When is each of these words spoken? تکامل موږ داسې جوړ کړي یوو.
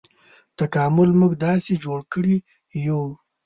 تکامل 0.57 1.09
موږ 1.19 1.31
داسې 1.45 1.73
جوړ 1.83 1.99
کړي 2.13 2.35
یوو. 2.85 3.09